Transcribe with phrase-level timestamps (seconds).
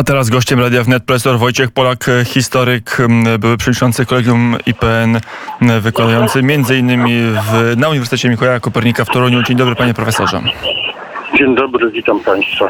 [0.00, 2.98] A teraz gościem Radia Wnet profesor Wojciech Polak, e, historyk,
[3.38, 5.20] były przewodniczący Kolegium IPN,
[5.80, 7.04] wykonujący m.in.
[7.52, 9.42] W, na Uniwersytecie Mikołaja Kopernika w Toruniu.
[9.42, 10.40] Dzień dobry panie profesorze.
[11.38, 12.68] Dzień dobry, witam Państwa.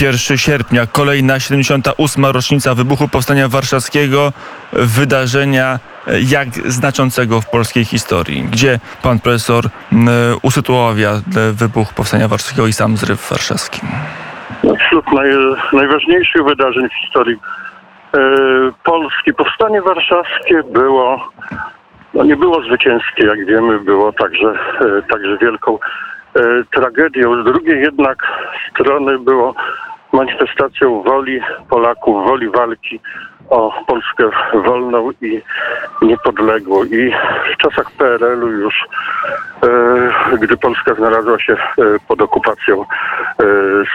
[0.00, 2.24] 1 sierpnia, kolejna 78.
[2.26, 4.32] rocznica wybuchu Powstania Warszawskiego,
[4.72, 9.68] wydarzenia e, jak znaczącego w polskiej historii, gdzie pan profesor
[10.42, 11.22] usytuowia
[11.52, 13.80] wybuch Powstania Warszawskiego i sam zryw warszawski.
[14.78, 15.30] Wśród naj,
[15.72, 17.36] najważniejszych wydarzeń w historii
[18.14, 18.18] e,
[18.84, 21.30] Polski powstanie warszawskie było,
[22.14, 25.78] no nie było zwycięskie, jak wiemy, było także, e, także wielką
[26.34, 26.40] e,
[26.72, 27.42] tragedią.
[27.42, 28.18] Z drugiej jednak
[28.70, 29.54] strony było
[30.12, 33.00] manifestacją woli Polaków, woli walki
[33.50, 35.42] o Polskę wolną i
[36.02, 36.84] niepodległą.
[36.84, 37.12] I
[37.54, 38.74] w czasach PRL-u już,
[40.32, 41.58] e, gdy Polska znalazła się e,
[42.08, 42.84] pod okupacją e,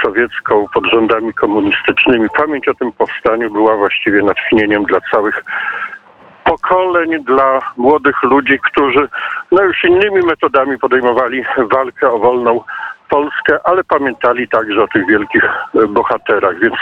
[0.03, 5.43] sowiecką, pod rządami komunistycznymi, pamięć o tym powstaniu była właściwie natchnieniem dla całych
[6.43, 9.09] pokoleń, dla młodych ludzi, którzy
[9.51, 12.63] no już innymi metodami podejmowali walkę o wolną
[13.09, 16.59] Polskę, ale pamiętali także o tych wielkich e, bohaterach.
[16.59, 16.75] Więc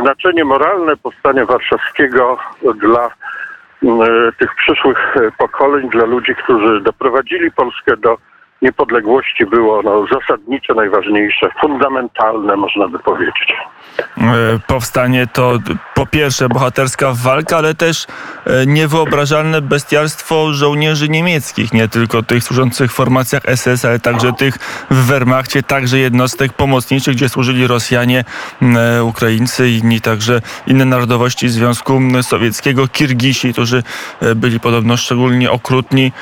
[0.00, 2.38] znaczenie moralne powstania warszawskiego
[2.74, 3.10] dla e,
[4.38, 8.18] tych przyszłych e, pokoleń, dla ludzi, którzy doprowadzili Polskę do
[8.62, 13.56] niepodległości było no, zasadnicze, najważniejsze, fundamentalne, można by powiedzieć.
[14.18, 15.58] E, powstanie to
[15.94, 18.06] po pierwsze bohaterska walka, ale też
[18.46, 24.58] e, niewyobrażalne bestialstwo żołnierzy niemieckich, nie tylko tych służących w formacjach SS, ale także tych
[24.90, 28.24] w Wehrmachcie, także jednostek pomocniczych, gdzie służyli Rosjanie,
[28.62, 33.82] e, Ukraińcy, inni także inne narodowości Związku Sowieckiego, Kirgisi, którzy
[34.36, 36.12] byli podobno szczególnie okrutni.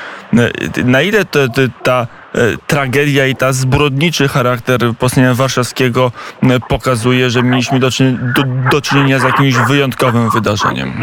[0.83, 1.25] Na ile
[1.83, 6.11] ta E, tragedia i ta zbrodniczy charakter powstania warszawskiego
[6.43, 7.89] e, pokazuje, że mieliśmy do,
[8.35, 10.93] do, do czynienia z jakimś wyjątkowym wydarzeniem.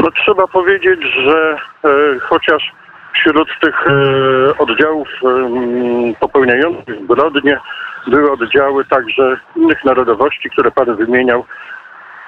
[0.00, 1.88] No, trzeba powiedzieć, że e,
[2.20, 2.72] chociaż
[3.14, 7.60] wśród tych e, oddziałów e, popełniających zbrodnie
[8.06, 11.44] były oddziały także innych narodowości, które pan wymieniał,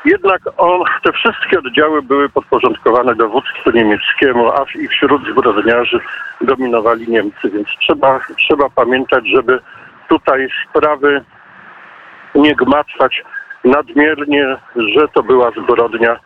[0.04, 6.00] jednak on, te wszystkie oddziały były podporządkowane dowództwu niemieckiemu, a i wśród zbrodniarzy
[6.40, 9.60] dominowali Niemcy, więc trzeba, trzeba pamiętać, żeby
[10.08, 11.24] tutaj sprawy
[12.34, 13.24] nie gmatwać
[13.64, 16.16] nadmiernie, że to była zbrodnia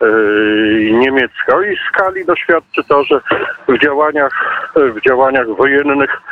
[0.00, 1.56] yy, niemiecka.
[1.56, 3.20] O jej skali doświadczy to, że
[3.68, 4.32] w działaniach,
[4.76, 6.22] w działaniach wojennych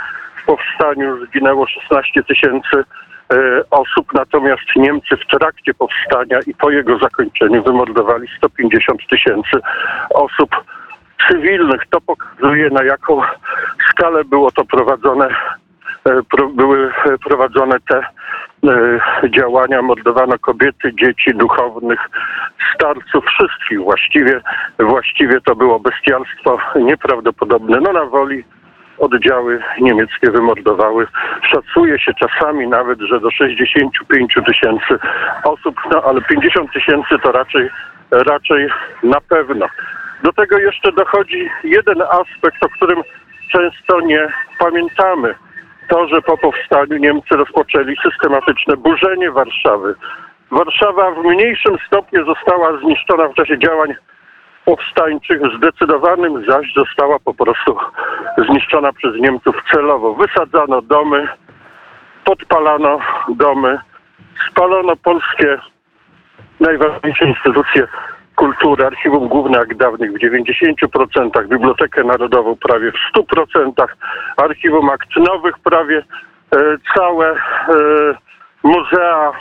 [0.42, 2.84] w powstaniu zginęło 16 tysięcy
[3.32, 9.60] E, osób, natomiast Niemcy w trakcie powstania i po jego zakończeniu wymordowali 150 tysięcy
[10.10, 10.50] osób
[11.28, 11.82] cywilnych.
[11.90, 13.20] To pokazuje na jaką
[13.90, 15.32] skalę było to prowadzone, e,
[16.54, 16.92] były
[17.24, 19.82] prowadzone te e, działania.
[19.82, 22.00] Mordowano kobiety, dzieci, duchownych,
[22.74, 24.40] starców, wszystkich właściwie.
[24.78, 27.80] Właściwie to było bestialstwo nieprawdopodobne.
[27.80, 28.44] No na woli
[28.98, 31.06] oddziały niemieckie wymordowały.
[31.50, 34.98] Szacuje się czasami nawet, że do 65 tysięcy
[35.44, 37.70] osób, no ale 50 tysięcy to raczej,
[38.10, 38.68] raczej
[39.02, 39.66] na pewno.
[40.22, 43.02] Do tego jeszcze dochodzi jeden aspekt, o którym
[43.52, 44.28] często nie
[44.58, 45.34] pamiętamy.
[45.88, 49.94] To, że po powstaniu Niemcy rozpoczęli systematyczne burzenie Warszawy.
[50.50, 53.94] Warszawa w mniejszym stopniu została zniszczona w czasie działań
[54.64, 57.76] powstańczych zdecydowanym zaś została po prostu
[58.48, 60.14] zniszczona przez Niemców celowo.
[60.14, 61.28] Wysadzano domy,
[62.24, 63.78] podpalano domy,
[64.50, 65.58] spalono polskie
[66.60, 67.86] najważniejsze instytucje
[68.44, 73.86] kultury, archiwum główne dawnych w 90%, Bibliotekę Narodową prawie w 100%,
[74.36, 76.58] archiwum akt nowych prawie e,
[76.96, 77.36] całe, e,
[78.62, 79.32] muzea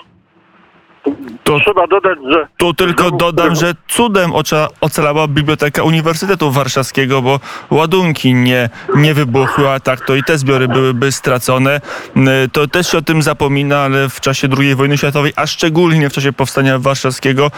[1.44, 2.48] to, Trzeba dodać, że...
[2.58, 4.32] Tu tylko dodam, że cudem
[4.82, 10.68] ocalała Biblioteka Uniwersytetu Warszawskiego, bo ładunki nie, nie wybuchły, a tak to i te zbiory
[10.68, 11.82] byłyby stracone.
[12.52, 16.14] To też się o tym zapomina, ale w czasie II wojny światowej, a szczególnie w
[16.14, 17.52] czasie powstania warszawskiego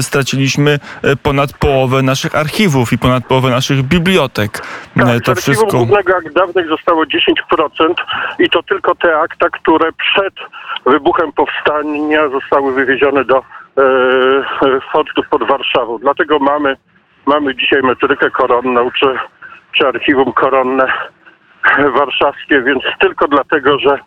[0.00, 4.62] straciliśmy e, ponad połowę naszych archiwów i ponad połowę naszych bibliotek.
[4.96, 5.66] Tak, to wszystko...
[5.66, 7.94] głównego jak dawnych zostało 10%
[8.38, 10.34] i to tylko te akta, które przed
[10.86, 13.82] wybuchem powstania zostały wywiezione do e,
[14.62, 15.98] e, pod Warszawą.
[15.98, 16.76] Dlatego mamy,
[17.26, 19.06] mamy dzisiaj metrykę koronną czy,
[19.72, 20.92] czy archiwum koronne
[21.98, 23.98] warszawskie, więc tylko dlatego, że,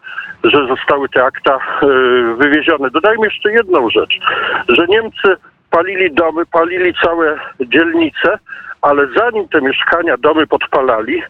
[0.43, 1.87] że zostały te akta e,
[2.37, 2.89] wywiezione.
[2.89, 4.19] Dodajmy jeszcze jedną rzecz,
[4.69, 5.35] że Niemcy
[5.69, 8.39] palili domy, palili całe dzielnice,
[8.81, 11.23] ale zanim te mieszkania, domy podpalali,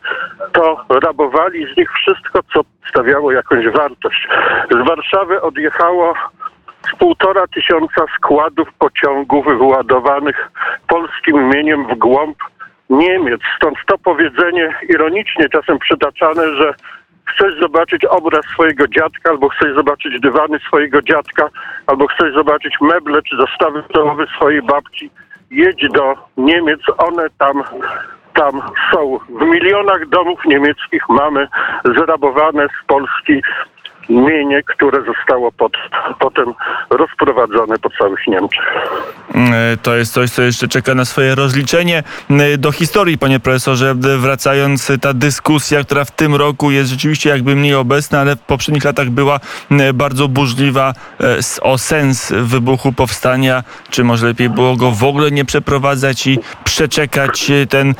[0.51, 4.27] to rabowali z nich wszystko, co stawiało jakąś wartość.
[4.71, 6.13] Z Warszawy odjechało
[6.99, 10.51] półtora tysiąca składów pociągów wyładowanych
[10.87, 12.37] polskim imieniem w głąb
[12.89, 13.41] Niemiec.
[13.57, 16.73] Stąd to powiedzenie ironicznie czasem przytaczane, że
[17.25, 21.49] chcesz zobaczyć obraz swojego dziadka, albo chcesz zobaczyć dywany swojego dziadka,
[21.87, 25.09] albo chcesz zobaczyć meble czy zastawy stołowe swojej babci,
[25.51, 27.63] jedź do Niemiec, one tam
[28.33, 28.61] tam
[28.93, 29.19] są.
[29.29, 31.47] W milionach domów niemieckich mamy
[31.95, 33.41] zrabowane z Polski
[34.09, 35.71] mienie, które zostało pod,
[36.19, 36.53] potem
[36.89, 38.65] rozprowadzone po całych Niemczech.
[39.35, 42.03] E, to jest coś, co jeszcze czeka na swoje rozliczenie.
[42.29, 47.55] E, do historii, panie profesorze, wracając, ta dyskusja, która w tym roku jest rzeczywiście jakby
[47.55, 49.39] mniej obecna, ale w poprzednich latach była
[49.93, 55.45] bardzo burzliwa e, o sens wybuchu powstania, czy może lepiej było go w ogóle nie
[55.45, 57.95] przeprowadzać i przeczekać ten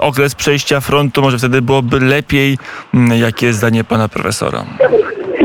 [0.00, 2.58] okres przejścia frontu, może wtedy byłoby lepiej.
[3.20, 4.64] Jakie jest zdanie pana profesora?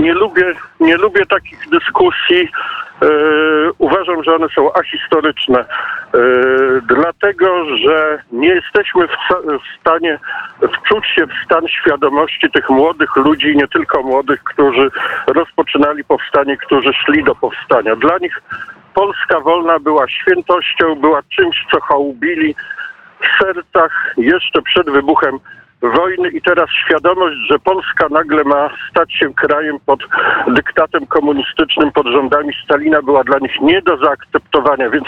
[0.06, 2.50] Nie lubię, nie lubię takich dyskusji.
[3.02, 3.08] E,
[3.78, 5.66] uważam, że one są ahistoryczne, e,
[6.88, 9.12] dlatego że nie jesteśmy w,
[9.60, 10.20] w, stanie
[10.62, 14.92] wczuć się w stan świadomości tych młodych ludzi, nie tylko młodych, którzy
[15.28, 17.96] rozpoczynali powstanie, którzy szli do powstania.
[17.96, 18.42] Dla nich
[18.94, 22.56] Polska wolna była świętością, była czymś, co hołbili
[23.22, 25.40] w sercach jeszcze przed wybuchem
[25.82, 30.00] wojny i teraz świadomość, że Polska nagle ma stać się krajem pod
[30.48, 35.06] dyktatem komunistycznym, pod rządami Stalina była dla nich nie do zaakceptowania, więc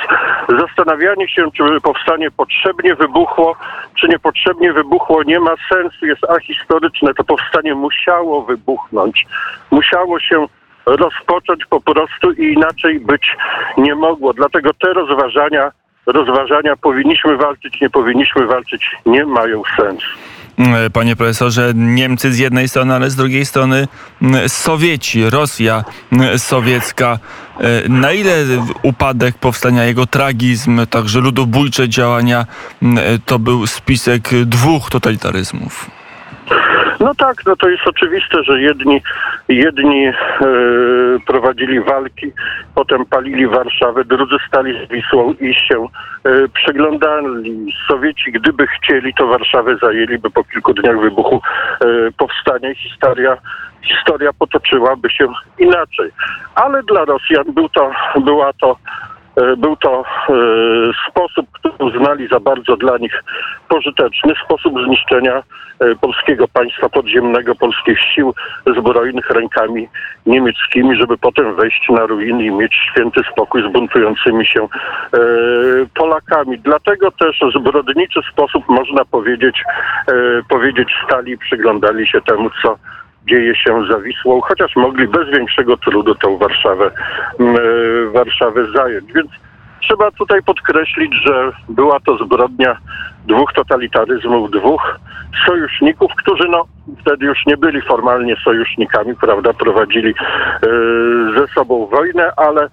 [0.60, 3.56] zastanawianie się, czy powstanie potrzebnie wybuchło,
[3.96, 7.14] czy niepotrzebnie wybuchło, nie ma sensu, jest ahistoryczne.
[7.14, 9.26] To powstanie musiało wybuchnąć.
[9.72, 10.46] Musiało się
[10.86, 13.38] rozpocząć po prostu i inaczej być
[13.78, 14.34] nie mogło.
[14.34, 15.72] Dlatego te rozważania,
[16.06, 20.08] rozważania powinniśmy walczyć, nie powinniśmy walczyć, nie mają sensu.
[20.58, 23.88] Mm, panie profesorze, Niemcy z jednej strony, ale z drugiej strony
[24.48, 25.84] Sowieci, Rosja
[26.38, 27.20] sowiecka.
[27.60, 28.46] E, na ile
[28.84, 32.46] upadek powstania, jego tragizm, także ludobójcze działania
[33.26, 35.90] to był spisek dwóch totalitaryzmów?
[37.00, 39.02] No tak, no to jest oczywiste, że jedni,
[39.48, 40.14] jedni e,
[41.28, 42.32] prowadzili walki,
[42.76, 45.88] potem palili Warszawę, drudzy stali z Wisłą i się
[46.24, 47.74] e, przyglądali.
[47.88, 51.42] Sowieci, gdyby chcieli, to Warszawę zajęliby po kilku dniach wybuchu
[51.82, 51.86] e,
[52.18, 52.76] powstania.
[52.76, 53.38] Historia,
[53.82, 55.28] historia potoczyłaby się
[55.60, 56.12] inaczej.
[56.56, 57.92] Ale dla Rosjan był to,
[58.26, 58.76] była to
[59.58, 60.34] był to e,
[61.10, 63.24] sposób, który uznali za bardzo dla nich
[63.70, 65.44] pożyteczny, sposób zniszczenia
[65.80, 68.34] e, polskiego państwa podziemnego, polskich sił
[68.78, 69.88] zbrojnych rękami
[70.26, 74.68] niemieckimi, żeby potem wejść na ruiny i mieć święty spokój z buntującymi się
[75.94, 76.60] Polakami.
[76.60, 79.64] Dlatego też zbrodniczy sposób można powiedzieć,
[80.50, 82.78] powiedzieć stali i przyglądali się temu, co
[83.30, 86.92] dzieje się za Wisłą, chociaż mogli bez większego trudu tą Warszawę,
[87.40, 87.60] mm, e,
[88.12, 89.14] Warszawę zająć.
[89.14, 89.32] Więc
[89.82, 92.78] trzeba tutaj podkreślić, że była to zbrodnia
[93.26, 95.00] dwóch totalitaryzmów, dwóch
[95.46, 96.66] sojuszników, którzy no
[97.02, 100.68] wtedy już nie byli formalnie sojusznikami, prawda, prowadzili e,
[101.40, 102.70] ze sobą wojnę, ale e,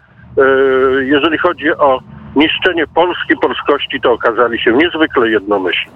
[1.04, 2.00] jeżeli chodzi o
[2.36, 5.92] niszczenie Polski, polskości, to okazali się niezwykle jednomyślni.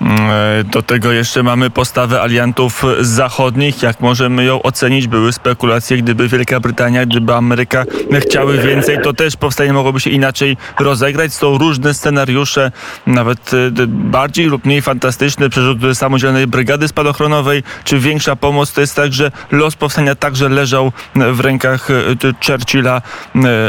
[0.00, 3.82] E, do tego jeszcze mamy postawę aliantów zachodnich.
[3.82, 5.06] Jak możemy ją ocenić?
[5.06, 7.84] Były spekulacje, gdyby Wielka Brytania, gdyby Ameryka
[8.20, 11.34] chciały więcej, to też powstanie mogłoby się inaczej rozegrać.
[11.34, 12.72] Są różne scenariusze,
[13.06, 15.50] nawet e, bardziej lub mniej fantastyczne.
[15.50, 18.72] Przerzut samodzielnej brygady spadochronowej, czy większa pomoc.
[18.72, 21.94] To jest tak, że los powstania także leżał w rękach e,
[22.46, 23.02] Churchilla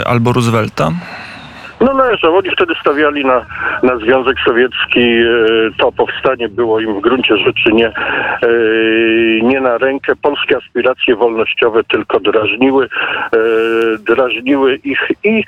[0.06, 0.92] albo Roosevelta.
[1.84, 2.38] No leżał.
[2.38, 3.46] Oni wtedy stawiali na,
[3.84, 5.02] na Związek Sowiecki.
[5.02, 5.26] E,
[5.78, 7.92] to powstanie było im w gruncie rzeczy nie, e,
[9.42, 10.14] nie na rękę.
[10.22, 13.38] Polskie aspiracje wolnościowe tylko drażniły, e,
[13.98, 15.44] drażniły ich i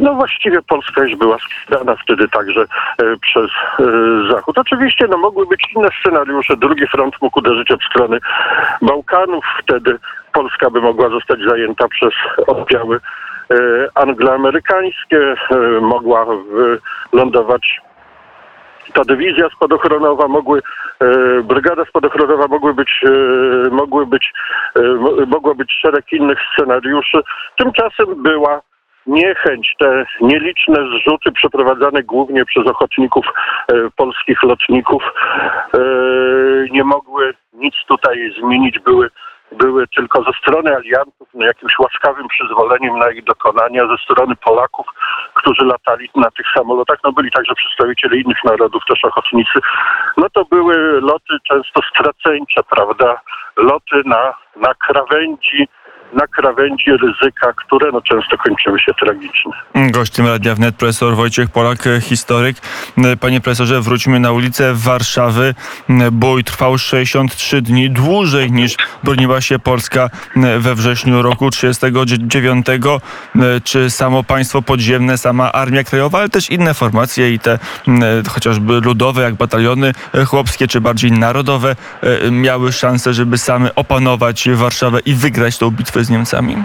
[0.00, 2.64] no właściwie Polska już była sprzedana wtedy także
[3.20, 3.50] przez
[4.30, 4.58] Zachód.
[4.58, 6.56] Oczywiście no mogły być inne scenariusze.
[6.56, 8.18] Drugi front mógł uderzyć od strony
[8.82, 9.44] Bałkanów.
[9.62, 9.98] Wtedy
[10.32, 12.12] Polska by mogła zostać zajęta przez
[12.46, 13.00] oddziały
[13.94, 16.26] angloamerykańskie, e, mogła
[17.12, 17.80] lądować
[18.94, 20.62] ta dywizja spadochronowa, mogły,
[21.00, 23.04] e, brygada spadochronowa mogły być,
[23.70, 24.32] mogły być,
[25.26, 27.18] mogło być szereg innych scenariuszy.
[27.58, 28.60] Tymczasem była
[29.06, 33.26] niechęć, te nieliczne zrzuty przeprowadzane głównie przez ochotników
[33.96, 35.02] polskich lotników
[36.70, 39.10] nie mogły nic tutaj zmienić, były
[39.52, 44.86] były tylko ze strony aliantów jakimś łaskawym przyzwoleniem na ich dokonania, ze strony Polaków,
[45.34, 49.58] którzy latali na tych samolotach, no byli także przedstawiciele innych narodów, też ochotnicy,
[50.16, 53.20] no to były loty często straceńcze, prawda,
[53.56, 55.68] loty na, na krawędzi
[56.12, 59.52] na krawędzi ryzyka, które no, często kończyły się tragicznie.
[59.90, 62.56] Gościem Radia Wnet profesor Wojciech Polak, historyk.
[63.20, 65.54] Panie profesorze, wróćmy na ulicę Warszawy.
[66.12, 70.10] Bój trwał 63 dni, dłużej niż broniła się Polska
[70.58, 72.66] we wrześniu roku 39.
[72.68, 77.58] E, Czy samo państwo podziemne, sama Armia Krajowa, ale też inne formacje i te
[78.28, 79.92] chociażby ludowe, jak bataliony
[80.26, 81.76] chłopskie, czy bardziej narodowe,
[82.30, 86.56] miały szansę, żeby same opanować Warszawę i wygrać tą bitwę z Niemcami?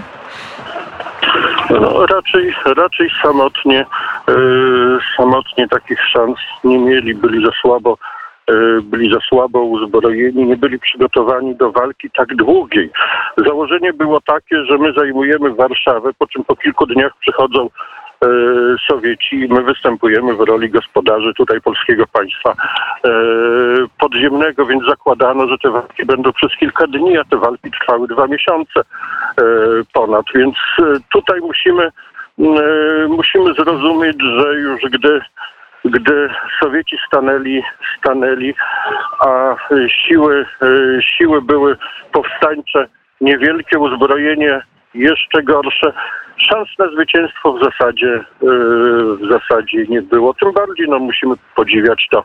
[1.70, 3.86] No, raczej, raczej samotnie,
[4.28, 7.98] yy, samotnie takich szans nie mieli, byli za słabo,
[8.50, 12.92] yy, byli za słabo uzbrojeni, nie byli przygotowani do walki tak długiej.
[13.38, 17.70] Założenie było takie, że my zajmujemy Warszawę, po czym po kilku dniach przychodzą
[18.22, 22.56] yy, Sowieci i my występujemy w roli gospodarzy tutaj polskiego państwa
[23.04, 28.08] yy, podziemnego, więc zakładano, że te walki będą przez kilka dni, a te walki trwały
[28.08, 28.84] dwa miesiące
[29.94, 31.92] ponad, więc yy, tutaj musimy
[32.38, 35.22] yy, musimy zrozumieć, że już gdy
[35.86, 37.63] gdy Sowieci stanęli,
[37.98, 38.54] stanęli
[39.20, 39.56] a
[39.88, 40.46] siły,
[41.18, 41.78] siły były
[42.12, 42.88] powstańcze,
[43.22, 44.62] niewielkie uzbrojenie
[44.94, 45.94] jeszcze gorsze.
[46.38, 48.24] Szans na zwycięstwo w zasadzie,
[49.22, 50.34] w zasadzie nie było.
[50.34, 52.24] Tym bardziej no, musimy podziwiać to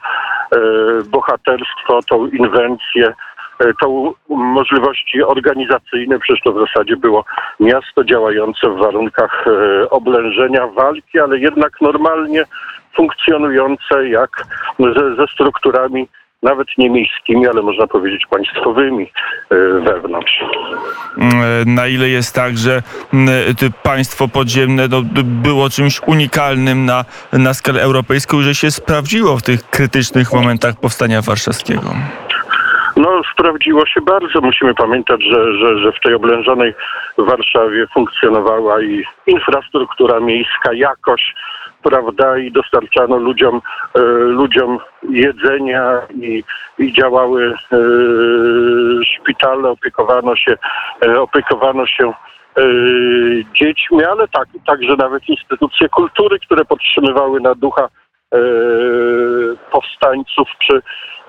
[1.11, 3.15] bohaterstwo, tą inwencję,
[3.63, 6.19] y, tą możliwości organizacyjne.
[6.19, 7.25] Przecież to w zasadzie było
[7.61, 12.45] miasto działające w warunkach y, oblężenia walki, ale jednak normalnie
[12.97, 14.31] funkcjonujące jak
[14.79, 16.09] ze, ze strukturami
[16.43, 20.45] nawet nie miejskimi, ale można powiedzieć państwowymi y, wewnątrz.
[21.19, 27.05] Mm, na ile jest tak, że mm, to państwo podziemne no, było czymś unikalnym na,
[27.33, 31.95] na skalę europejską, że się sprawdziło w tych krytycznych momentach powstania warszawskiego.
[33.19, 34.41] No, sprawdziło się bardzo.
[34.41, 36.75] Musimy pamiętać, że, że, że w tej oblężonej
[37.19, 41.35] Warszawie funkcjonowała i infrastruktura miejska, jakoś,
[41.83, 43.61] prawda, i dostarczano ludziom,
[43.95, 44.79] e, ludziom
[45.11, 46.45] jedzenia i,
[46.79, 47.77] i działały e,
[49.05, 50.57] szpitale, opiekowano się,
[51.07, 52.63] e, opiekowano się e,
[53.55, 57.89] dziećmi, ale tak, także nawet instytucje kultury, które podtrzymywały na ducha
[59.71, 60.83] powstańców, czy,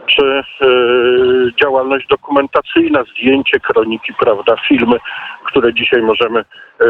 [0.07, 0.67] czy e,
[1.61, 4.97] działalność dokumentacyjna, zdjęcie, kroniki, prawda, filmy,
[5.45, 6.85] które dzisiaj możemy, e,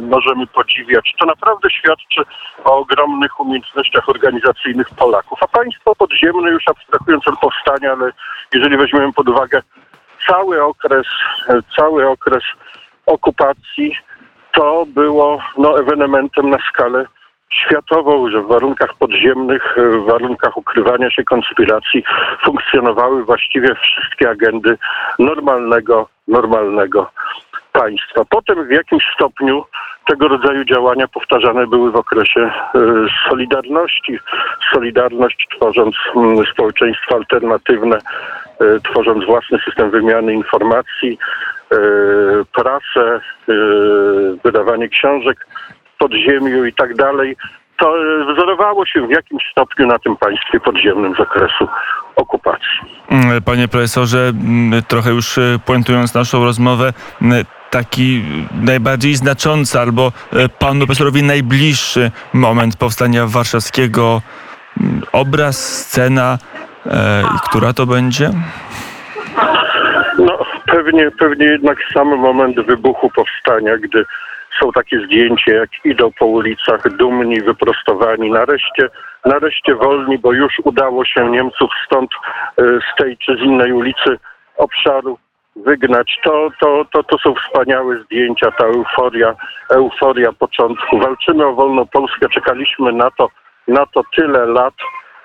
[0.00, 1.14] możemy podziwiać.
[1.20, 2.22] To naprawdę świadczy
[2.64, 5.38] o ogromnych umiejętnościach organizacyjnych Polaków.
[5.42, 8.10] A państwo podziemne, już abstrahując od powstania, ale
[8.54, 9.62] jeżeli weźmiemy pod uwagę
[10.28, 11.06] cały okres,
[11.48, 12.44] e, cały okres
[13.06, 13.96] okupacji,
[14.52, 17.06] to było no, ewenementem na skalę
[17.52, 22.04] światową, że w warunkach podziemnych, e, w warunkach ukrywania się konspiracji
[22.44, 24.78] funkcjonowały właściwie wszystkie agendy
[25.18, 27.10] normalnego, normalnego
[27.72, 28.24] państwa.
[28.30, 29.64] Potem w jakimś stopniu
[30.06, 32.50] tego rodzaju działania powtarzane były w okresie e,
[33.28, 34.18] Solidarności.
[34.72, 35.94] Solidarność tworząc
[36.52, 41.18] społeczeństwo alternatywne, e, tworząc własny system wymiany informacji,
[42.52, 43.20] prasę,
[44.44, 45.46] wydawanie książek
[46.04, 47.36] podziemiu i tak dalej.
[47.76, 51.68] To e, wzorowało się w jakimś stopniu na tym państwie podziemnym z okresu
[52.16, 52.78] okupacji.
[53.08, 56.92] Mm, Panie profesorze, mm, trochę już e, puentując naszą rozmowę,
[57.22, 58.22] mm, taki
[58.62, 64.22] najbardziej znaczący albo e, panu profesorowi najbliższy moment powstania warszawskiego,
[65.12, 66.38] obraz, scena,
[66.86, 68.30] e, która to będzie?
[70.18, 74.04] No, pewnie, pewnie jednak sam moment wybuchu powstania, gdy
[74.60, 78.88] są takie zdjęcia, jak idą po ulicach dumni, wyprostowani, nareszcie,
[79.24, 82.10] nareszcie wolni, bo już udało się Niemców stąd,
[82.58, 84.18] e, z tej czy z innej ulicy
[84.56, 85.18] obszaru
[85.56, 86.18] wygnać.
[86.24, 89.34] To, to, to, to są wspaniałe zdjęcia, ta euforia,
[89.70, 90.98] euforia początku.
[90.98, 93.28] Walczymy o wolną Polskę, czekaliśmy na to,
[93.68, 94.74] na to tyle lat.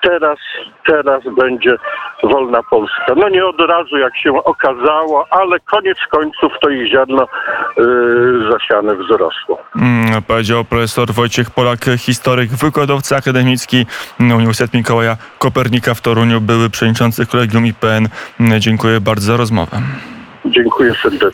[0.01, 0.37] Teraz,
[0.85, 1.75] teraz będzie
[2.23, 3.13] wolna Polska.
[3.17, 7.27] No nie od razu, jak się okazało, ale koniec końców to ich ziarno
[7.77, 9.61] yy, zasiane wzrosło.
[9.75, 13.85] Mm, Powiedział profesor Wojciech Polak, historyk, wykładowca akademicki
[14.19, 18.07] Uniwersytetu Mikołaja Kopernika w Toruniu, były przewodniczący kolegium IPN.
[18.59, 19.77] Dziękuję bardzo za rozmowę.
[20.45, 21.27] Dziękuję serdecznie.